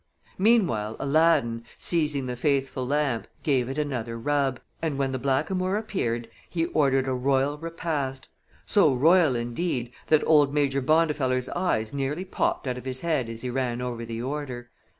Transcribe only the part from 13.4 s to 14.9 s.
he ran over the order.